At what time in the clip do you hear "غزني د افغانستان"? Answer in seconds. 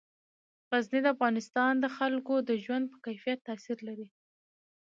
0.71-1.73